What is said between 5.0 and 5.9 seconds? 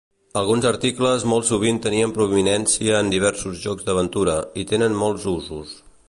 molts usos.